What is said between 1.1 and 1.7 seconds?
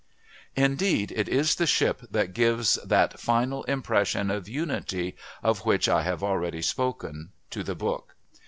it is the